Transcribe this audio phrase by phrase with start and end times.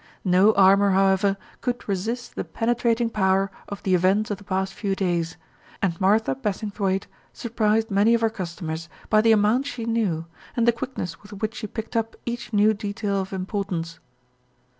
[0.25, 4.95] No armour, however, could resist the penetrating power of the events of the past few
[4.95, 5.37] days,
[5.79, 10.25] and Martha Bassingthwaighte surprised many of her customers by the amount she knew,
[10.57, 13.99] and the quickness with which she picked up each new detail of importance.